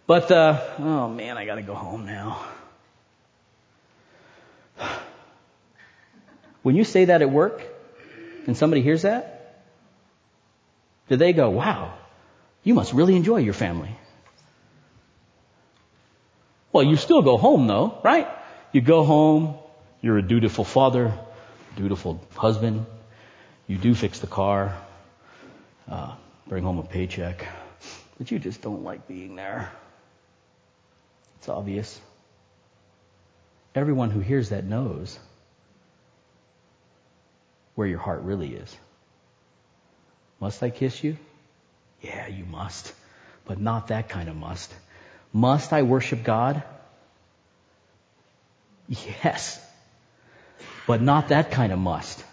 [0.08, 2.44] But the, oh man, I gotta go home now.
[6.62, 7.62] When you say that at work
[8.46, 9.62] and somebody hears that,
[11.08, 11.94] do they go, wow,
[12.64, 13.96] you must really enjoy your family?
[16.72, 18.28] Well, you still go home though, right?
[18.72, 19.54] You go home,
[20.02, 21.12] you're a dutiful father,
[21.76, 22.84] dutiful husband,
[23.66, 24.76] you do fix the car,
[25.88, 26.14] uh,
[26.46, 27.46] bring home a paycheck,
[28.18, 29.72] but you just don't like being there.
[31.38, 32.00] It's obvious.
[33.74, 35.18] Everyone who hears that knows
[37.74, 38.76] where your heart really is.
[40.40, 41.16] Must I kiss you?
[42.02, 42.92] Yeah, you must.
[43.44, 44.74] But not that kind of must.
[45.32, 46.62] Must I worship God?
[48.88, 49.64] Yes.
[50.86, 52.24] But not that kind of must.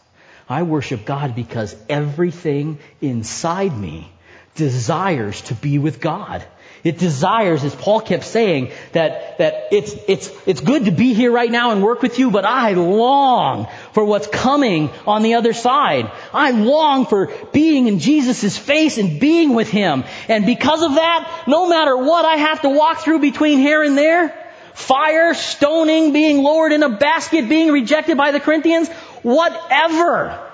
[0.48, 4.12] I worship God because everything inside me
[4.56, 6.46] desires to be with God.
[6.86, 11.32] It desires, as Paul kept saying, that, that it's, it's, it's good to be here
[11.32, 15.52] right now and work with you, but I long for what's coming on the other
[15.52, 16.12] side.
[16.32, 20.04] I long for being in Jesus' face and being with Him.
[20.30, 23.98] And because of that, no matter what I have to walk through between here and
[23.98, 24.40] there,
[24.76, 28.90] fire, stoning, being lowered in a basket, being rejected by the Corinthians,
[29.24, 30.45] whatever.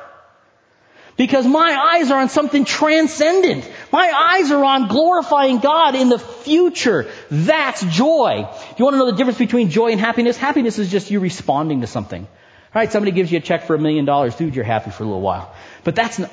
[1.21, 3.69] Because my eyes are on something transcendent.
[3.91, 7.11] My eyes are on glorifying God in the future.
[7.29, 8.49] That's joy.
[8.75, 11.81] You want to know the difference between joy and happiness, happiness is just you responding
[11.81, 12.27] to something.
[12.75, 15.05] Alright, Somebody gives you a check for a million dollars, dude, you're happy for a
[15.05, 15.53] little while.
[15.83, 16.31] But that's not,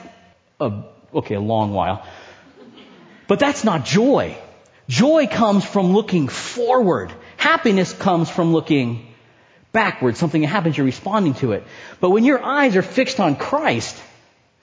[0.59, 0.85] a,
[1.17, 2.07] okay, a long while.
[3.27, 4.39] But that's not joy.
[4.89, 7.13] Joy comes from looking forward.
[7.37, 9.15] Happiness comes from looking
[9.71, 10.17] backward.
[10.17, 11.65] Something happens, you're responding to it.
[12.01, 14.03] But when your eyes are fixed on Christ,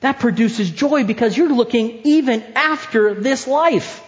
[0.05, 4.03] that produces joy because you're looking even after this life.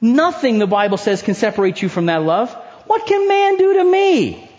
[0.00, 2.52] Nothing, the Bible says, can separate you from that love.
[2.86, 4.50] What can man do to me?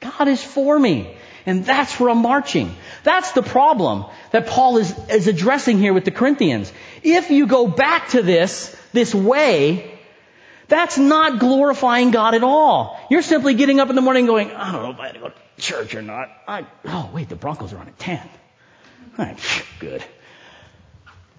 [0.00, 1.14] God is for me.
[1.46, 2.74] And that's where I'm marching.
[3.04, 6.72] That's the problem that Paul is, is addressing here with the Corinthians.
[7.02, 9.98] If you go back to this, this way,
[10.68, 12.98] that's not glorifying God at all.
[13.10, 15.20] You're simply getting up in the morning going, I don't know if I had to
[15.20, 16.28] go to church or not.
[16.46, 18.20] I, oh wait, the Broncos are on at 10.
[19.18, 19.38] Right,
[19.78, 20.02] good.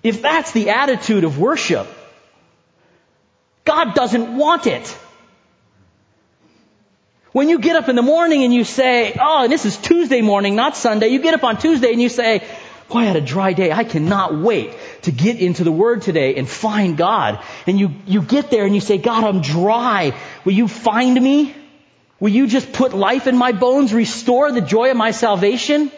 [0.04, 1.88] If that's the attitude of worship,
[3.66, 4.98] God doesn't want it.
[7.32, 10.22] When you get up in the morning and you say, oh, and this is Tuesday
[10.22, 12.44] morning, not Sunday, you get up on Tuesday and you say,
[12.90, 13.72] boy, I had a dry day.
[13.72, 17.42] I cannot wait to get into the Word today and find God.
[17.66, 20.14] And you, you get there and you say, God, I'm dry.
[20.44, 21.56] Will you find me?
[22.20, 25.92] Will you just put life in my bones, restore the joy of my salvation?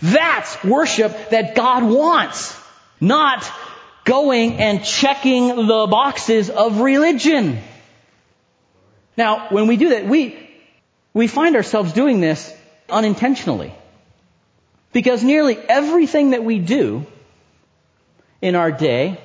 [0.00, 2.58] That's worship that God wants.
[3.00, 3.50] Not
[4.04, 7.58] going and checking the boxes of religion.
[9.16, 10.38] Now, when we do that, we,
[11.12, 12.54] we find ourselves doing this
[12.88, 13.74] unintentionally.
[14.92, 17.04] Because nearly everything that we do
[18.40, 19.20] in our day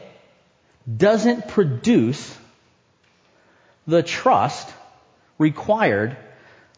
[0.97, 2.37] doesn't produce
[3.87, 4.69] the trust
[5.37, 6.17] required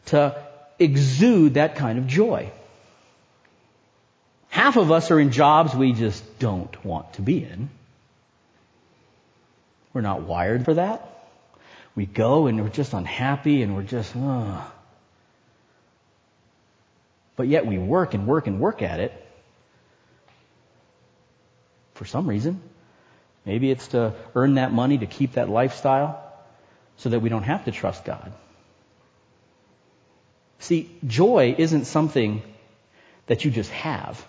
[0.07, 0.35] to
[0.79, 2.51] exude that kind of joy.
[4.53, 7.71] Half of us are in jobs we just don't want to be in.
[9.93, 11.27] We're not wired for that.
[11.95, 14.71] We go and we're just unhappy and we're just, oh.
[17.35, 19.11] But yet we work and work and work at it
[21.95, 22.61] for some reason.
[23.45, 26.31] Maybe it's to earn that money to keep that lifestyle
[26.97, 28.31] so that we don't have to trust God.
[30.59, 32.43] See, joy isn't something
[33.25, 34.23] that you just have.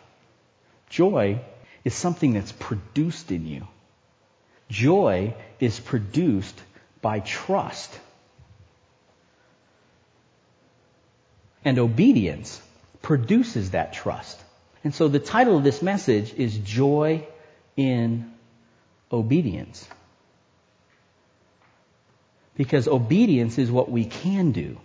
[0.88, 1.40] Joy
[1.84, 3.66] is something that's produced in you.
[4.68, 6.60] Joy is produced
[7.02, 7.98] by trust.
[11.64, 12.60] And obedience
[13.02, 14.40] produces that trust.
[14.82, 17.26] And so the title of this message is Joy
[17.76, 18.32] in
[19.10, 19.88] Obedience.
[22.56, 24.78] Because obedience is what we can do.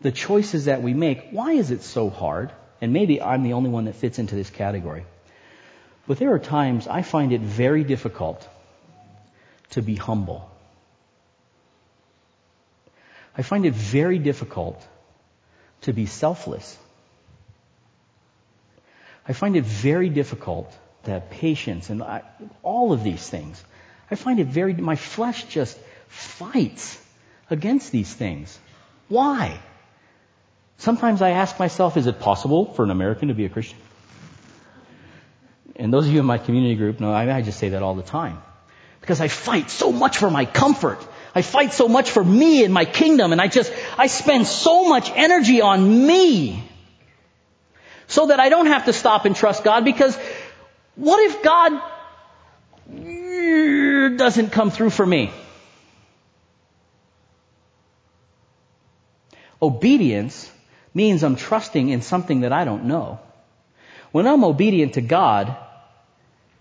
[0.00, 2.52] The choices that we make, why is it so hard?
[2.80, 5.04] And maybe I'm the only one that fits into this category.
[6.06, 8.48] But there are times I find it very difficult
[9.70, 10.50] to be humble.
[13.36, 14.84] I find it very difficult
[15.82, 16.76] to be selfless.
[19.26, 20.74] I find it very difficult
[21.04, 22.22] to have patience and I,
[22.62, 23.62] all of these things.
[24.10, 26.98] I find it very, my flesh just fights
[27.50, 28.58] against these things.
[29.08, 29.60] Why?
[30.78, 33.78] Sometimes I ask myself, is it possible for an American to be a Christian?
[35.74, 37.96] And those of you in my community group know I, I just say that all
[37.96, 38.40] the time.
[39.00, 41.04] Because I fight so much for my comfort.
[41.34, 44.88] I fight so much for me and my kingdom and I just, I spend so
[44.88, 46.64] much energy on me.
[48.06, 50.16] So that I don't have to stop and trust God because
[50.94, 51.72] what if God
[54.16, 55.32] doesn't come through for me?
[59.60, 60.50] Obedience
[60.98, 63.20] means I'm trusting in something that I don't know.
[64.12, 65.56] When I'm obedient to God,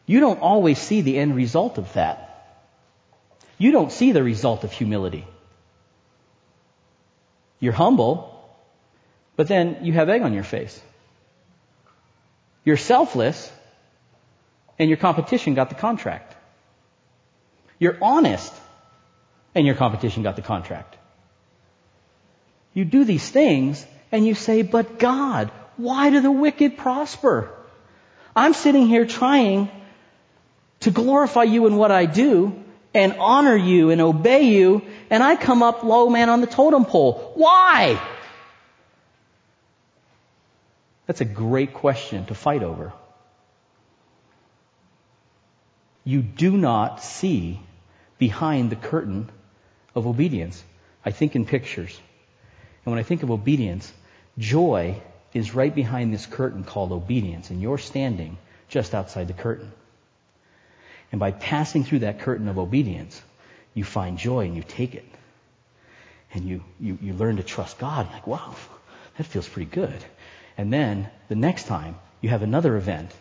[0.05, 2.23] you don't always see the end result of that.
[3.57, 5.25] You don't see the result of humility.
[7.59, 8.15] You're humble,
[9.35, 10.79] but then you have egg on your face.
[12.63, 13.51] You're selfless,
[14.77, 16.35] and your competition got the contract.
[17.79, 18.53] You're honest,
[19.55, 20.97] and your competition got the contract.
[22.73, 27.51] You do these things, and you say, but God, why do the wicked prosper?
[28.36, 29.70] I'm sitting here trying
[30.82, 35.36] to glorify you in what I do and honor you and obey you, and I
[35.36, 37.32] come up low man on the totem pole.
[37.36, 38.01] Why?
[41.05, 42.93] That's a great question to fight over.
[46.03, 47.60] You do not see
[48.18, 49.30] behind the curtain
[49.93, 50.64] of obedience.
[51.05, 51.99] I think in pictures.
[52.88, 53.91] And when I think of obedience,
[54.38, 55.01] joy
[55.33, 58.38] is right behind this curtain called obedience, and you're standing
[58.69, 59.73] just outside the curtain.
[61.11, 63.21] And by passing through that curtain of obedience,
[63.73, 65.03] you find joy and you take it.
[66.33, 68.09] And you, you, you learn to trust God.
[68.09, 68.55] Like, wow,
[69.17, 70.05] that feels pretty good.
[70.57, 73.11] And then the next time you have another event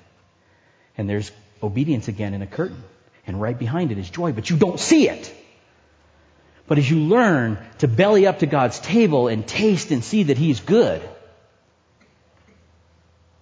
[0.97, 2.85] and there's obedience again in a curtain.
[3.27, 5.35] And right behind it is joy, but you don't see it.
[6.69, 10.39] But as you learn to belly up to God's table and taste and see that
[10.39, 11.03] He's good,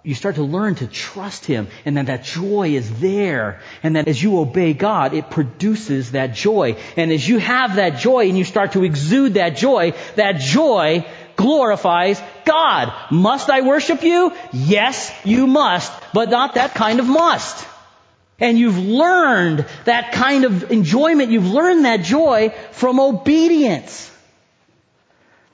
[0.03, 3.61] you start to learn to trust Him and that that joy is there.
[3.83, 6.77] And that as you obey God, it produces that joy.
[6.97, 11.07] And as you have that joy and you start to exude that joy, that joy
[11.37, 12.93] glorifies God.
[13.11, 14.35] Must I worship you?
[14.53, 17.67] Yes, you must, but not that kind of must.
[18.41, 24.11] And you've learned that kind of enjoyment, you've learned that joy from obedience.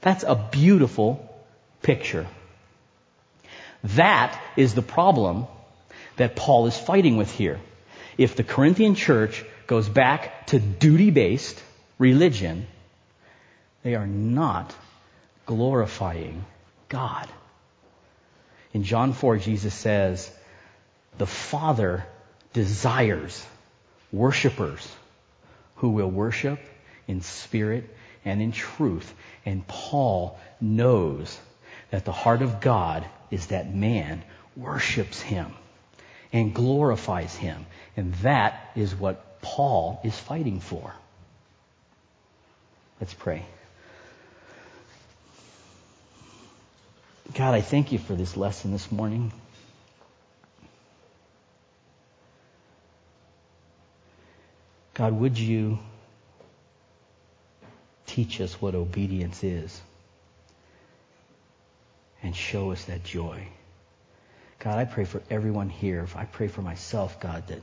[0.00, 1.28] That's a beautiful
[1.82, 2.26] picture.
[3.84, 5.46] That is the problem
[6.16, 7.60] that Paul is fighting with here.
[8.16, 11.62] If the Corinthian church goes back to duty based
[11.98, 12.66] religion,
[13.82, 14.74] they are not
[15.46, 16.44] glorifying
[16.88, 17.28] God.
[18.72, 20.30] In John 4, Jesus says,
[21.18, 22.04] The Father
[22.52, 23.46] desires
[24.12, 24.88] worshipers
[25.76, 26.58] who will worship
[27.06, 27.88] in spirit
[28.24, 29.12] and in truth.
[29.46, 31.38] And Paul knows
[31.90, 34.22] that the heart of God is that man
[34.56, 35.52] worships him
[36.32, 37.66] and glorifies him.
[37.96, 40.94] And that is what Paul is fighting for.
[43.00, 43.46] Let's pray.
[47.34, 49.32] God, I thank you for this lesson this morning.
[55.00, 55.78] God, would you
[58.04, 59.80] teach us what obedience is
[62.22, 63.48] and show us that joy?
[64.58, 66.06] God, I pray for everyone here.
[66.14, 67.62] I pray for myself, God, that,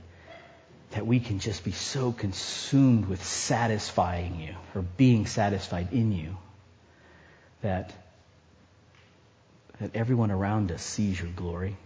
[0.93, 6.35] that we can just be so consumed with satisfying you or being satisfied in you
[7.61, 7.93] that,
[9.79, 11.77] that everyone around us sees your glory.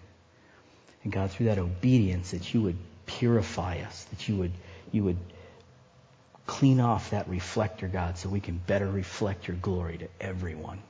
[1.04, 4.54] And God, through that obedience, that you would purify us, that you would,
[4.93, 5.18] you would
[6.52, 10.82] clean off that reflector, God, so we can better reflect your glory to everyone.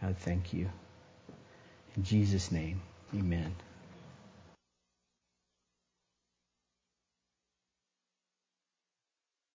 [0.00, 0.70] God, thank you.
[1.94, 2.80] In Jesus' name,
[3.14, 3.54] amen.